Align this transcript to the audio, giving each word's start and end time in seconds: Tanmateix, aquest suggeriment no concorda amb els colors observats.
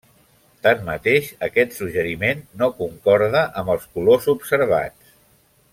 Tanmateix, 0.67 1.27
aquest 1.47 1.75
suggeriment 1.81 2.41
no 2.63 2.71
concorda 2.81 3.45
amb 3.63 3.73
els 3.75 3.87
colors 3.99 4.27
observats. 4.35 5.17